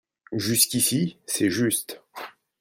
[0.33, 2.01] Jusqu’ici, c’est juste